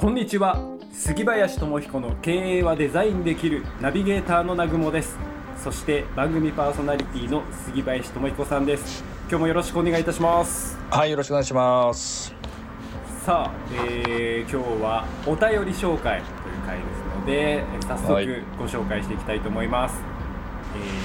[0.00, 0.58] こんにちは。
[0.94, 5.18] 杉林智彦の経営はデザインできるナビゲーターの南雲です。
[5.62, 9.04] そして番組パーソナリティの杉林智彦さんです。
[9.28, 10.78] 今日もよろしくお願いいたします。
[10.90, 12.34] はいよろしくお願いします。
[13.26, 20.04] さあ、えー、今日はお便り紹介という回ですので早速ご紹介していきたいと思います、はい、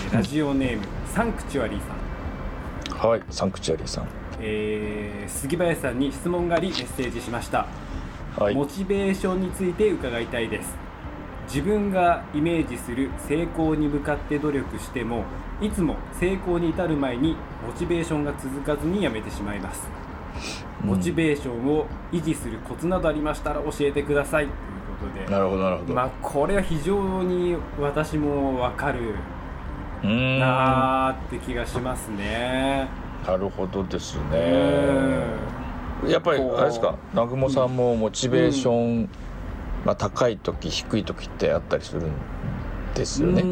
[0.07, 3.09] えー、ラジオネームサンクチュアリーさん。
[3.09, 4.07] はいサンクチュアリーさん。
[4.39, 7.67] えー、杉林さんに質問がありメッセージしました
[8.37, 10.75] はい、モチベーションについて伺いたいです。
[11.47, 15.23] 自分がイメージする成功に向かって努力しても
[15.61, 19.87] いつも成功に至る前にモチベーションが続かずにやめてしまいます。
[20.83, 24.47] モチベーションを維持するコツなどありましたら教えてください。
[24.47, 24.55] という
[24.99, 25.31] ことで。
[25.31, 25.93] なるほどなるほど。
[25.93, 29.15] まあこれは非常に私も分かる
[30.03, 32.89] なーって気がしますね。
[33.25, 35.14] なるほどですね
[36.09, 36.95] やっぱりあれですか？
[37.11, 39.09] 南雲さんもモチベーション、うん、
[39.85, 42.11] まあ、高い時低い時ってあったりするん
[42.93, 43.43] ですよね。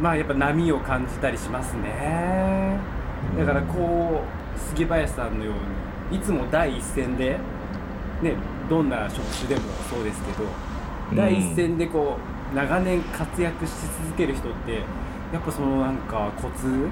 [0.00, 2.78] まあやっぱ波を感じたりしますね。
[3.38, 4.22] だからこ
[4.56, 5.52] う杉林さんのよ
[6.10, 7.38] うにいつも第一線で
[8.22, 8.34] ね
[8.68, 10.44] どんな職種でもそうですけど
[11.14, 12.16] 第一線でこ
[12.52, 13.70] う長年活躍し
[14.04, 14.72] 続ける人って
[15.32, 16.88] やっぱそのなんかコツ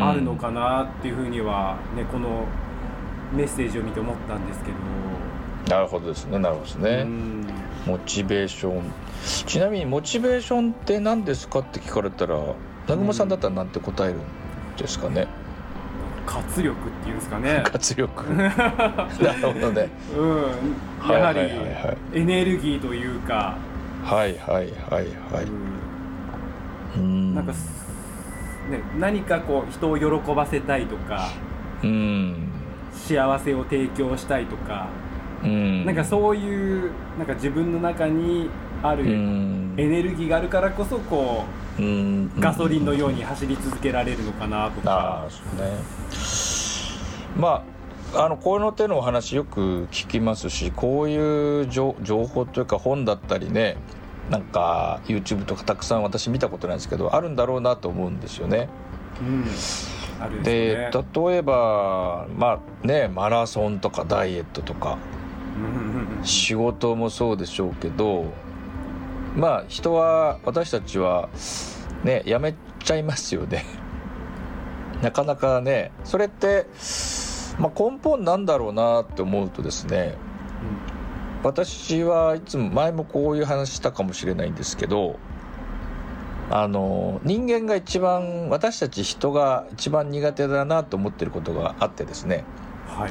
[0.00, 2.44] あるのかなっていうふうにはねこの
[3.32, 4.76] メッセージを見て思ったんですけど。
[5.68, 6.38] なるほどですね。
[6.38, 7.06] なるほどですね。
[7.86, 8.82] モチベーション。
[9.46, 12.38] ちなみにモチベーションって何ですかって聞かれたら
[12.86, 14.20] 南雲さんだったら何て答えるん
[14.76, 15.26] ですかね、
[16.26, 17.62] 活力っていうんですかね。
[17.66, 18.24] 活力。
[18.34, 18.54] なる
[19.42, 19.88] ほどね。
[20.16, 21.12] うん。
[21.12, 21.40] やはり
[22.12, 23.56] エネルギーというか。
[24.04, 25.46] はいはいはいはい
[26.96, 27.34] うん。
[27.34, 27.58] なんかね
[28.98, 31.28] 何かこう人を喜ばせたいとか。
[31.82, 32.45] うん
[32.96, 34.88] 幸せを提供したいとか、
[35.44, 38.50] うん、なんかそういうなんか自分の中に
[38.82, 41.44] あるエネルギーがあるからこそこ
[41.78, 45.28] う、うん、ガソリンのように走り続けられるのかなとか。
[45.58, 45.72] ね、
[47.36, 47.76] まあ
[48.14, 53.76] あのこの手のお話よく聞きますしこういう情報というか本だったりね
[54.30, 58.68] なんか YouTube とかたくさん私見たことないですけどあるんだろうなと思うんですよね。
[59.20, 59.44] うん
[60.42, 64.98] で、ね、例えばまあねマラソンとかダイエットとか
[66.22, 68.32] 仕事もそうでしょうけど
[69.36, 71.28] まあ人は私たちは
[72.04, 72.54] ねやめ
[72.84, 73.64] ちゃいますよね。
[75.02, 76.66] なかなかねそれって、
[77.58, 80.14] まあ、根本なんだろうなって思うとですね、
[81.42, 85.18] うん、私はいつも前もこういう話したかもしれないんですけど
[86.50, 92.44] あの人間が一番私たち人が一番苦手だなと思ってることがあってですね、
[92.86, 93.10] はい、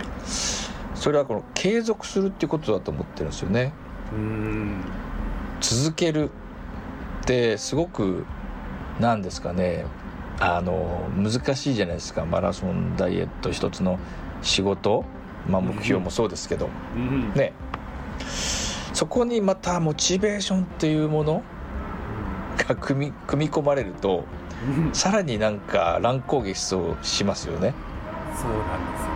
[0.96, 3.74] それはこの継続するっていうことだと思ってるんですよね。
[4.14, 4.82] うん。
[5.60, 6.30] 続ける
[7.24, 8.26] ってすごく
[9.00, 9.86] 何ですかね。
[10.40, 12.26] あの難しいじゃないですか。
[12.26, 14.00] マラソンダイエット一つの
[14.42, 15.06] 仕事、
[15.48, 17.54] まあ、目標もそうですけど、うん、ね。
[18.94, 21.44] そこにまたモチベーションっていうもの
[22.68, 24.24] が組み組み込まれると
[24.94, 27.74] さらになんか乱高下しそうしますよね。
[28.36, 29.10] そうなんですよ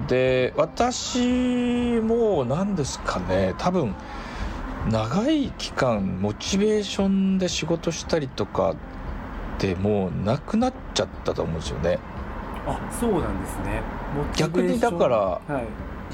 [0.00, 0.06] ね。
[0.08, 3.94] で私も何ですかね多分
[4.90, 8.76] 長い期間モチベーションで仕事したりとかっ
[9.58, 11.98] てもうなくなっちゃったと思うんですよね。
[12.66, 13.82] あそうなんですね。
[14.36, 15.64] 逆にだから、はい、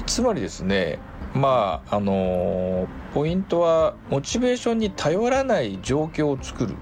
[0.05, 0.99] つまりですね
[1.33, 6.75] まああのポイントはモチベーションに頼らない状況を作る。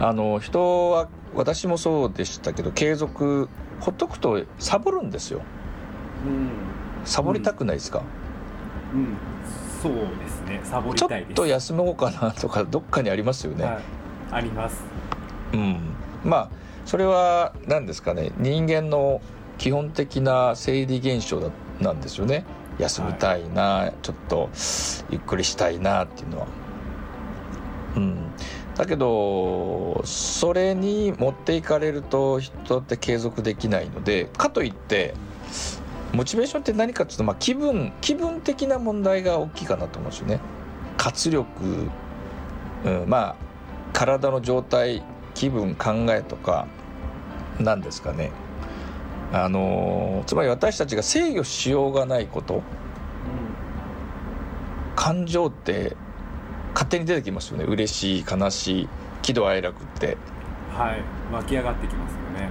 [0.00, 3.48] あの人は私もそうでしたけど継続
[3.80, 5.42] ほっとくとサボるんですよ、
[6.24, 6.50] うん、
[7.04, 8.02] サボりたくないですか、
[8.94, 9.16] うん、うん、
[9.82, 10.60] そうですね。
[10.62, 13.78] サボりたいちょっと休もうかなとかどっかにありますよね、はい、
[14.32, 14.82] あります。
[15.52, 15.80] うん。
[16.24, 16.50] まあ
[16.84, 18.32] それは何ですかね。
[18.38, 19.20] 人間の
[19.58, 21.50] 基本的な生理現象だ
[21.80, 22.44] なんですよね。
[22.78, 24.48] 休みたいな、はい、ちょっと
[25.10, 26.46] ゆっくりしたいなっていうのは。
[27.96, 28.30] うん、
[28.76, 35.14] だけどそれに持っていかれると人って継続できないのでかといって
[36.12, 40.40] モチベーションって何かっていうと、まあ、気分気分的な問題が大きいかなと思うんですよね。
[40.96, 41.48] 活力、
[42.84, 43.36] うん、まあ
[43.92, 45.02] 体の状態
[45.34, 46.68] 気分考えとか
[47.58, 48.30] 何ですかね
[49.32, 52.62] あのつまり私たちが制御しようがないこと、うん、
[54.96, 55.96] 感情って
[56.72, 57.64] 勝手に出てきますよね。
[57.64, 58.88] 嬉しい悲しい
[59.22, 60.16] 喜怒哀楽って。
[60.72, 61.02] はい。
[61.32, 62.50] 湧き上がってきますよね。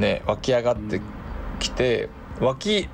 [0.00, 1.00] ね湧き上がって
[1.58, 2.08] きて、
[2.40, 2.88] 湧き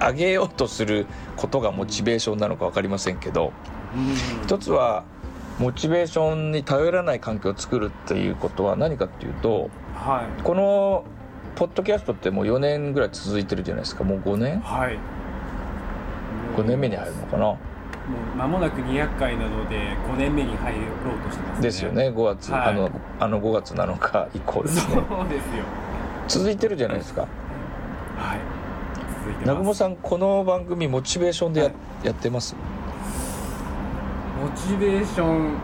[0.00, 1.06] 上げようとする
[1.36, 3.52] ことがモチベーションなのか分かりませんけど
[3.96, 4.42] うん。
[4.44, 5.04] 一つは
[5.58, 10.42] モチベーションに頼らない環境を作るっていうことは何かっていうとはい。
[10.42, 11.04] この
[11.56, 14.04] ポッドキャストってもう4年ぐらい続いてるじゃないですか。
[14.04, 14.60] もう5年？
[14.60, 14.98] はい。
[16.56, 17.44] 5年目に入るのかな？
[17.44, 17.58] も
[18.34, 19.76] う間もなく200回なので
[20.12, 21.62] 5年目に入ろうとしてますね。
[21.62, 22.10] ですよね。
[22.10, 22.68] 5月、はい。
[22.68, 22.90] あの
[23.20, 24.94] あの5月7日以降ですね。
[24.94, 25.64] そうですよ。
[26.28, 27.22] 続いてるじゃないですか。
[27.22, 27.26] は
[28.36, 28.40] い。
[29.20, 32.06] 続いて南雲さんこの番組モチベーションでや,、はい。
[32.06, 32.56] やってます？
[34.42, 35.54] モチベーション。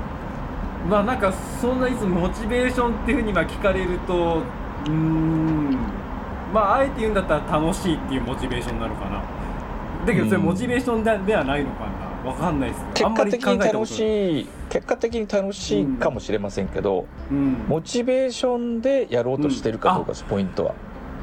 [0.88, 4.42] まあなんかそんないつもモチベーションっていうふうにまあ聞かれると
[4.86, 5.76] うーん。
[6.52, 9.22] まああえて言うんだったら楽しいっていうモチベーションなのかな。
[10.06, 12.10] だけどそれうんモチベーションでではないのかな。
[12.30, 12.84] わかんないです。
[12.94, 14.48] 結果的に楽い、しい。
[14.68, 20.74] 結果的に楽しいかもしれませんけど、うん、モチベーションでやろうとしてるかどうかです、ポイントは。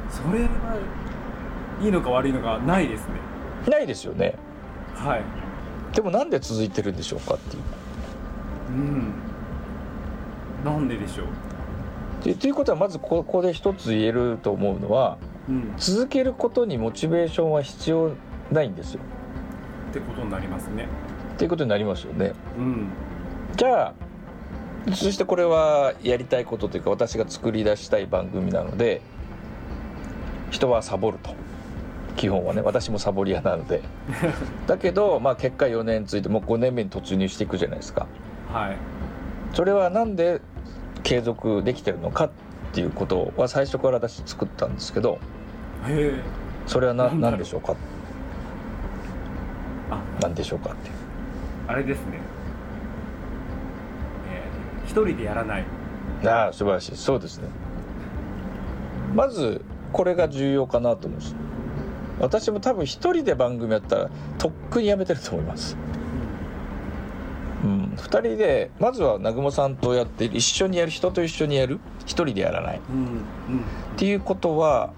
[0.10, 0.48] それは
[1.82, 3.14] いいのか悪いのかないですね。
[3.70, 4.36] ないですよね。
[4.96, 5.22] はい。
[5.96, 7.64] でもなんで続いてるんでしょうかっていう。
[8.70, 9.14] うん。
[10.66, 11.28] なんででしょう。
[11.28, 11.32] で
[12.36, 15.18] ということはまずここで一つ言えると思うのは
[15.50, 15.74] うん。
[15.78, 18.12] 続けることにモチベーションは必要
[18.52, 19.02] ないんですよ。
[19.92, 20.88] ってことになりますね。
[21.36, 22.34] っていうことになりますよね。
[22.58, 22.90] うん。
[23.56, 23.94] じゃあ
[24.94, 29.02] そしてこれはやりたいことというか私が作り出したい番組なので
[30.50, 31.36] 人はサボると。
[32.16, 33.82] 基本はね私もサボり屋なので。
[34.68, 38.08] だけど、まあ、結果4年ついてもう5年目に突入していくじゃないですか。
[38.52, 38.78] はい。
[39.54, 40.42] それはなんで
[41.08, 42.30] 継続できてるのかっ
[42.74, 45.20] ていうことは最初から私作ったんですけど
[46.66, 47.78] それは何でしょうか？
[49.90, 50.02] あ。
[50.22, 50.92] 何でしょうかって
[51.70, 52.20] あれですね。
[54.30, 55.66] えー一人でやらない。
[56.26, 56.98] ああ素晴らしい。
[56.98, 57.48] そうですね。
[59.16, 59.64] まず
[59.94, 61.36] これが重要かなと思うんです
[62.20, 65.78] 私も多分一人で番組やったらとっくにやめてると思います。
[65.96, 65.97] うん、
[67.96, 71.80] 2人でまずは南雲さんとやって一緒にやる人と一緒にやる。
[72.02, 72.78] 一人でやらない。
[72.78, 73.64] っうんうん。
[73.98, 74.92] ていうことは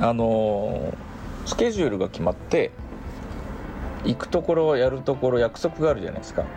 [0.00, 1.12] あのー
[1.44, 2.70] スケジュールが決まって
[4.04, 6.42] 行くところやるところ約束があるじゃないですか。
[6.42, 6.50] はい。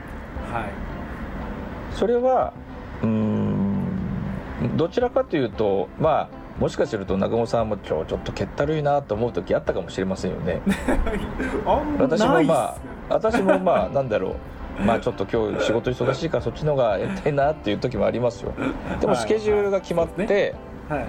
[1.96, 2.54] それは
[3.02, 10.62] うーんどちらかというとまあもしかすると南雲さんも今日ちょっとけったるいなと思う時あったかもしれませんよね。
[11.66, 12.76] あんま私もないっすまあ
[13.10, 14.36] 私もまあなんだろう
[14.80, 18.54] まあちょっと今日仕事忙しいからそっちの方がやりたいなっていう時もありますよ。
[19.00, 20.56] でもはいスケジュールが決まって、
[20.90, 21.06] はい。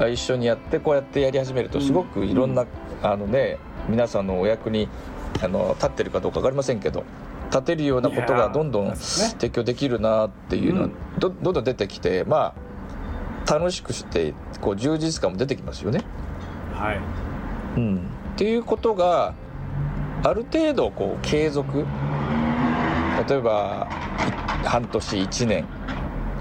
[0.00, 2.66] あ一緒にやってこうやってやり始めるとすごくいろんな、
[3.02, 3.58] あのね
[3.88, 4.88] 皆さんのお役に
[5.42, 7.04] あの立ってるかどうか分かりませんけど
[7.50, 10.88] 立てるようなことがどんどん提供できるなっていうのは
[11.18, 12.54] どんどん出てきてま
[13.46, 16.02] あ楽しくしてこう充実感も出てきますよね。
[16.72, 17.00] はい。
[17.76, 18.00] うん、っ
[18.36, 19.34] ていうことが
[20.22, 21.84] ある程度こう継続
[23.28, 23.88] 例えば
[24.62, 25.66] い半年1年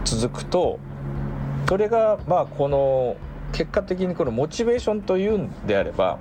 [0.03, 0.79] 続くと
[1.67, 3.15] それがまあこの
[3.53, 6.19] 結果的にこのモチベーションというんであれば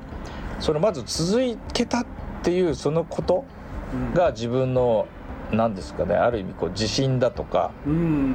[0.61, 2.07] そのまず続けたっ
[2.43, 3.45] ていうそのこと
[3.93, 4.15] うん。
[4.15, 5.09] が自分の
[5.51, 8.35] 何ですかねある意味こう自信だとか、うん。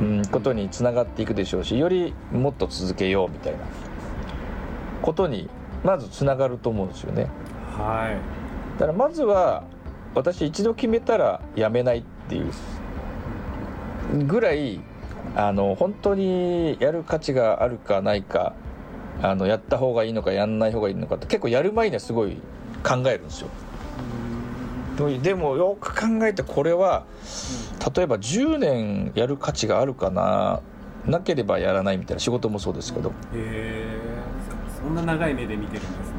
[0.00, 3.58] うん、ことにつながっていくでしょうしよりもっと続けようみたいな
[5.02, 5.50] ことに
[5.84, 7.26] まずつながると思うんですよね。
[7.76, 8.78] はい。
[8.78, 9.64] だからまずは
[10.14, 12.52] 私一度決めたらやめないっていう
[14.26, 14.80] ぐらい
[15.34, 18.54] あの本当にやる価値があるかないか
[19.22, 22.36] あのやった方がいいのかやんない方がいいのかって結構やる前にはすごい
[22.82, 23.48] 考えるんですよ。
[25.22, 27.06] でもよく考えてこれは
[27.96, 30.60] 例えば10年やる価値があるかな
[31.06, 33.08] なければやらないみたいな仕事もそうですけど。
[33.08, 33.86] へえ
[34.82, 36.11] そんな長い目で見てるんです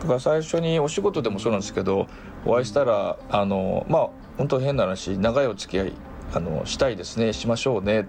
[0.00, 2.06] ねだから最初にお仕事でもそうなんですけど
[2.44, 5.92] お会いしたらあのまあ本当変な話長いお付き合い
[6.32, 8.06] あのしたいですねしましょうね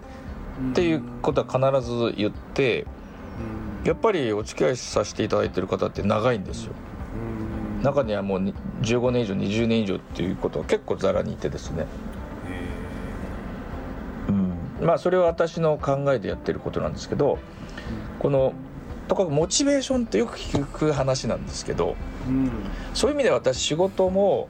[0.70, 2.86] っていうことは必ず言って
[3.82, 3.88] うん。
[3.88, 6.72] やっぱりお付き合いさせていただいてる方って長いんですよ。
[7.78, 7.82] うん。
[7.82, 11.86] 中にはもうに15年以上20年以上っていうことは結構ざらにいてですね。
[14.80, 17.38] へまあそれは私の考えでやってることなんですけど
[18.18, 18.52] この
[19.08, 22.50] とかくモチベーションってよく聞く話なんですけどえうん。
[22.94, 24.48] そういう意味では私仕事も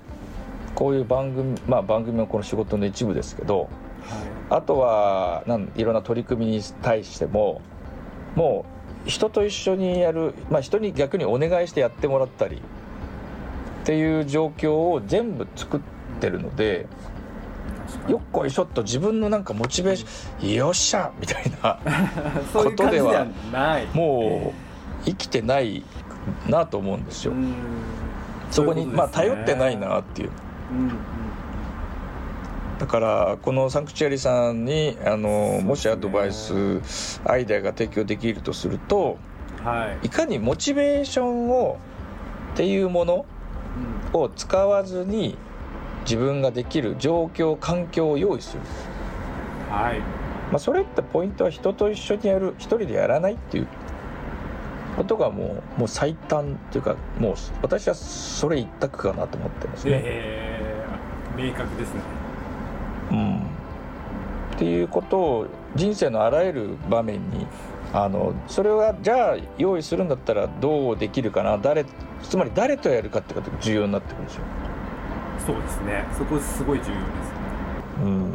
[0.75, 3.69] こういう番組まあ番組もこの仕事の一部ですけど
[4.05, 7.61] はあとはなんいろんな取り組みに対しても
[8.35, 8.65] も
[9.07, 15.81] う人と一緒にやる、まあ、人に逆にお願いしてやってもらったりっていう状況を全部作っ
[16.21, 16.87] てるので
[18.09, 21.79] よっこいしょっと自分のなんかモチベーションよっしゃみたいな
[22.53, 23.87] そういう感じではない。
[23.95, 25.83] もう生きてない
[26.49, 27.55] なと思うんですよ、うん。
[28.51, 30.31] そこにまあ頼ってないなっていう。
[32.79, 39.19] だからこのサンクチュアリさんにあのもしアドバイスアイデアが提供できるとすると
[39.63, 40.07] はい。
[40.07, 41.79] いかにモチベーションを
[42.55, 43.27] っていうもの
[44.15, 45.37] うんを使わずに
[46.05, 48.63] 自分ができる状況環境を用意する、
[49.71, 50.01] はい。
[50.51, 53.67] まあ、それってポイントは人と一緒にやる一人でやらないっていう
[54.97, 60.03] ことがもうもう最短っていうかもう私はそれ一択かなと思ってますね。
[60.05, 62.01] えー、明確ですね。
[63.13, 63.41] うん、っ
[64.59, 67.47] ていうことを人生のあらゆる場面に
[67.95, 71.57] あのそれはじゃあ用意するんだったらどうできるかな。
[71.57, 71.87] 誰
[72.23, 74.45] つまり誰とやるかってことが重要になってくるんですよ。
[75.47, 76.05] そうですね。
[76.17, 77.03] そこすごい重要ですね。
[78.03, 78.33] うん、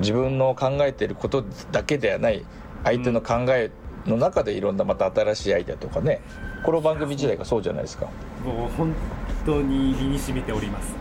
[0.00, 2.44] 自分の考えていることだけではない
[2.84, 3.70] 相手の考え
[4.06, 6.20] の中でいろんなまた新しいアイデアとかね
[6.64, 8.06] この番組時代がそうじゃないですか。
[8.44, 8.94] もう本
[9.46, 10.96] 当に身に染みております。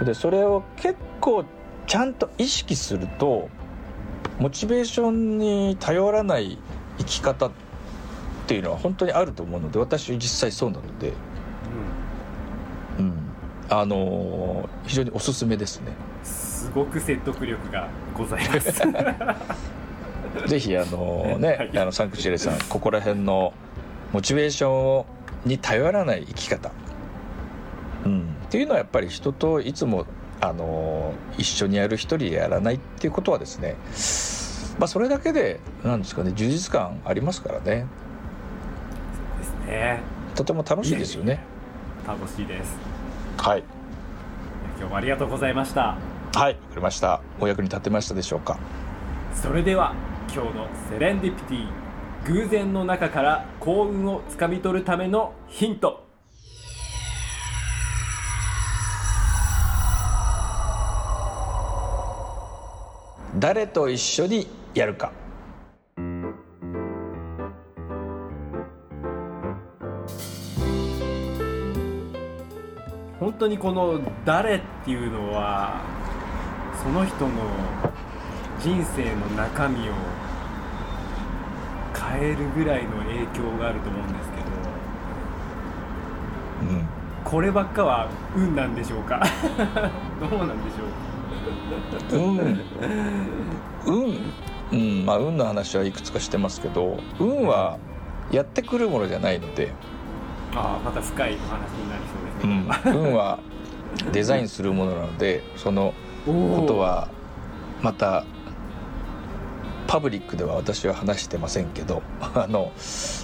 [0.04, 1.44] でそれを結構
[1.86, 3.48] ちゃんと意識すると
[4.38, 6.58] モチベーションに頼らない
[6.98, 7.50] 生き方っ
[8.46, 11.14] ていうのは本当にあると思うので私実際そうなので、うん、
[13.70, 15.92] あのー非常におすすめですね。
[16.24, 18.82] すごく説得力がございます。
[20.50, 21.78] ぜひあのね、はい。
[21.78, 23.52] あのサンクチュアリさんここら辺の
[24.12, 25.06] モチベーションを
[25.44, 26.70] に頼らない生き方、
[28.04, 30.06] うん、っていうのはやっぱり人といつも
[30.40, 33.76] あの一緒にやる一人でやらないっていうことはですね
[34.78, 37.86] まあそれだけでなんですかね充実感ありますからね。
[39.38, 40.00] ですね。
[40.34, 41.40] とても楽しいですよね。
[42.06, 42.76] 楽しいです
[43.42, 43.64] はい。
[44.76, 45.96] 今日もありがとうございました。
[46.34, 47.22] はいわかりました。
[47.40, 48.58] お役に立てましたでしょうか。
[49.32, 49.94] それでは
[50.30, 51.66] 今日のセレンディピティ
[52.26, 56.06] 偶然の中から幸運をつかみ取るためのヒント。
[63.38, 65.12] 誰と一緒にやるか
[73.40, 75.80] 当にこの「誰」っていうのは
[76.82, 77.30] その人の
[78.60, 79.92] 人生の中身を
[81.94, 84.36] 変えるぐらいの影響があると思うんですけ
[86.68, 86.88] どうん。
[87.24, 89.20] こればっかは運なんでしょうか？
[90.20, 92.20] どうなんでしょう？
[92.20, 92.60] 運。
[93.86, 94.16] 運。
[94.72, 95.06] うん。
[95.06, 97.78] まあ運の話はいくつかしてますけど運は
[98.30, 99.72] やってくるものじゃないので、
[100.54, 103.38] ああまた深いお話になりそうですね、運は
[104.12, 105.94] デザインするものなのでその
[106.26, 107.08] ことは
[107.82, 108.24] また
[109.86, 112.02] パブリックでは私は話してませんけど
[112.34, 112.72] あの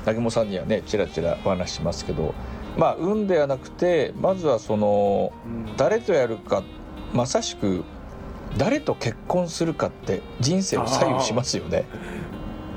[0.01, 2.35] 南雲さんにはねちらちらお話ししますけど
[2.77, 5.77] まあ運ではなくてまずはそのうん。
[5.77, 6.63] 誰とやるか
[7.13, 7.85] まさしく
[8.57, 11.85] 誰と結婚するかって人生を左右しますよね。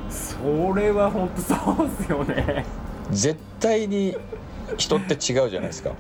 [0.10, 2.66] それは本当そうっすよね
[3.12, 4.16] 絶対に
[4.78, 5.92] 人って違うじゃないですか。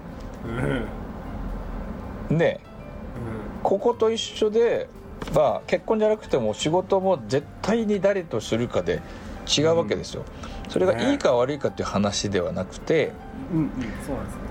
[2.29, 2.59] うん、ね
[3.63, 4.87] ここと一緒で
[5.33, 9.01] まあ結婚じゃなくても仕事も絶対に誰とするかで
[9.47, 10.23] 違うわけですよ、
[10.69, 13.11] それがいいか悪いかっていう話ではなくて
[13.51, 13.71] うん、うんうん
[14.05, 14.49] そうなんですよね。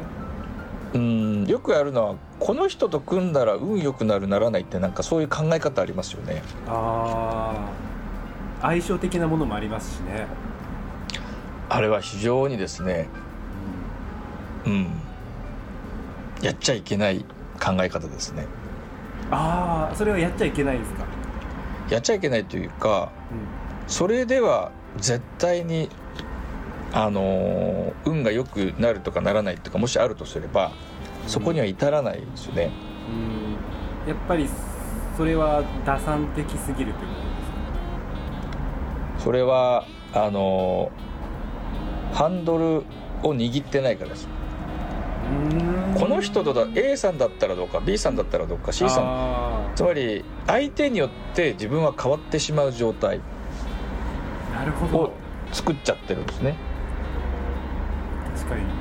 [0.94, 6.42] うんよくやるのはこの人と組んだら運良くなるならないってなんかそういう考え方ありますよね。
[6.66, 7.54] あ
[8.60, 10.26] あ相性的なものもありますしね、
[11.68, 13.08] あれは非常にですね
[14.64, 14.86] うん
[16.40, 17.24] やっちゃいけない
[17.60, 18.46] 考え方ですね。
[19.30, 21.04] ああそれはやっちゃいけないんですか、
[21.90, 23.10] やっちゃいけないというか
[23.86, 25.90] それでは絶対に
[26.92, 30.72] あのー運が良くなるとかならないとかもしあるとすれば
[31.26, 32.70] そこには至らないですよね、
[34.06, 34.48] うん、やっぱり
[35.16, 37.08] それは打算的すぎるという
[39.18, 39.84] こそれは
[40.14, 41.07] あのー
[42.18, 42.64] ハンドル
[43.22, 44.26] を握ってないからです。
[45.96, 49.04] この人とだ A さんだったらどうか B さんだったらどうか C さん。
[49.04, 53.20] あつまり相手によって自分は変わってしまう状態
[54.92, 55.12] を
[55.52, 56.56] 作っちゃってるんですね。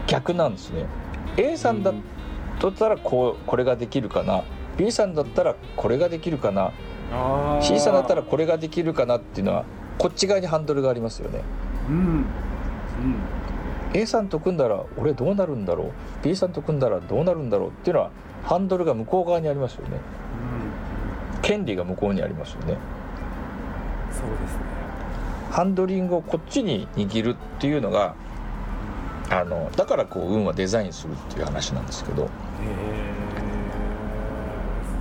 [0.08, 0.88] 逆なんですね。
[1.38, 1.94] A さんだっ
[2.72, 4.46] たらこうこれができるかな。
[4.78, 6.72] B さんだったらこれができるかな。
[7.62, 9.64] C さんだったらこれができるかなっていうのは
[10.00, 11.42] こっち側にハンドルがありますよね。
[11.88, 12.26] うんうん
[13.94, 15.92] A さんと組んだら俺どうなるんだろう
[16.24, 17.70] ？B さんと組んだらどうなるんだろう？
[17.70, 18.12] っていうのは
[18.44, 20.00] ハンドルが向こう側にありますよね。
[21.36, 21.42] うん。
[21.42, 22.78] 権利が向こうにありますよね。
[24.12, 24.62] そうですね。
[25.52, 28.16] ハンドリングをこっちに握るっていうのが
[29.30, 32.24] あのだからこう運はデザインするっていう話なんですけど。
[32.24, 32.30] へえ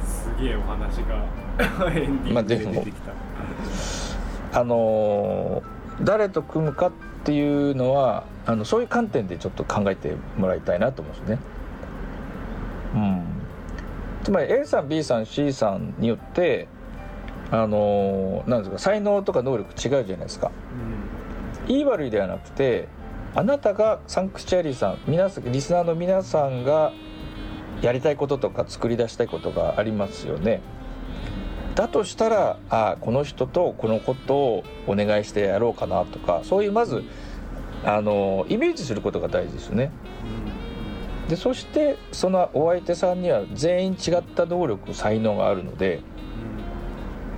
[0.05, 1.25] すげえお話が
[1.91, 3.01] エンディングで出てき
[4.53, 5.63] た、あの
[6.03, 6.93] 誰と組むかっ
[7.27, 11.39] ていうのはあのそういう観点でちょっと考えてもらいたいなと思うんですね。
[12.95, 13.25] うん、
[14.23, 16.69] つまり A さん B さん C さんによって
[17.51, 20.53] あのなんですか才能とか能力違うじゃないですか。
[21.67, 22.87] いい悪いではなくて
[23.35, 26.93] あなたがサンクチュアリーさん皆さんリスナーの皆さんが
[27.83, 30.63] やりたいこととか作り出したいことがありますよね。
[31.77, 37.05] だとしたらあこの人とこのことをお願いしてやろうかなとかそういうまず
[37.85, 39.93] あのイメージすることが大事ですよね。
[41.29, 46.01] でそしてそのお相手さんには全員違った能力才能があるので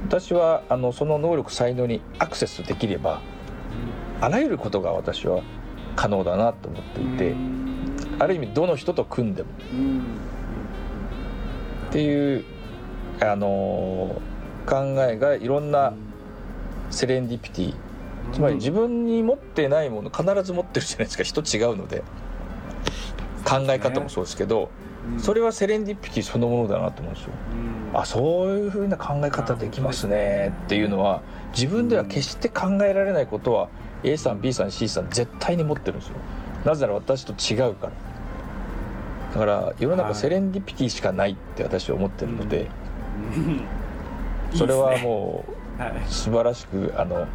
[0.07, 3.21] 私はあのその能力才能にアクセスできれば
[4.21, 5.43] あらゆることが私は
[5.97, 7.35] 可能だなと思っていて
[8.19, 9.49] ある意味どの人と組んでも。
[11.89, 12.45] っていう
[13.21, 14.21] あの
[14.67, 14.77] 考
[15.09, 15.95] えがいろんな
[16.91, 17.75] セレンディピティ。
[18.33, 21.25] つまり自分に持ってないもの必ず持ってるじゃないですか。
[21.25, 22.03] 人違うので。
[23.45, 24.71] 考え方もそうですけど。
[25.17, 27.31] それはセレンディピティそのものだなと思うんですよ。
[27.95, 30.53] あそういうふうな考え方できますね。
[30.67, 31.23] っていうのは
[31.53, 33.69] 自分では決して考えられないことは
[34.03, 36.17] A さん B さん C さん絶対に持ってるんですよ。
[36.65, 37.93] なぜなら私と違うから。
[39.33, 42.69] だから世の中セレンディピティしかないって私は思ってるので、
[44.55, 47.27] それはもう素晴らしくあの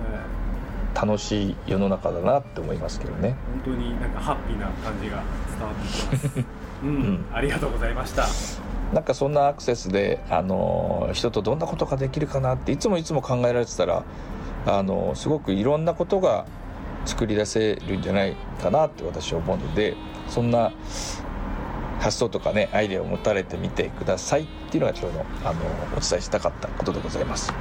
[0.94, 3.36] 楽しい世の中だなって思いますけどね。
[3.64, 5.24] 本当になんかハッピーな感じが
[5.58, 6.46] 伝わってきます。
[6.84, 8.26] うん、ありがとうございました。
[8.94, 14.04] なんかそんなアクセスであの人とどんなことができるかなっていつもいつも考えられてたら
[14.68, 16.46] あのすごくいろんなことが
[17.06, 19.96] 作り出せるんじゃないかなって私は思うので
[20.28, 20.72] そんな
[22.04, 25.62] 発想とかねアイデアを持たれてみてくださいっていうのが今日のあの
[25.98, 27.54] お伝えしたかったことでございます。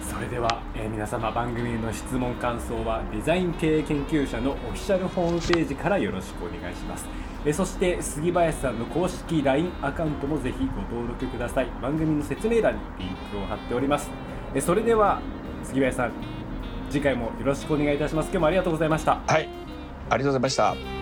[0.00, 7.06] それでは、えー、皆様番組の質問感想はデザイン経営研究者のオフィシャルホームページからよろしくお願いします、
[7.44, 11.66] えー、そして杉林さんの公式 LINE アカウントもぜひご登録ください。
[11.82, 14.08] 番組の説明欄にリンクを貼っております、
[14.54, 15.20] えー、それでは
[15.64, 16.12] 杉林さん
[16.90, 18.26] 次回もよろしくお願いいたします。
[18.26, 19.20] 今日もありがとうございました。
[19.26, 19.48] はい。
[20.08, 20.95] ありがとうございました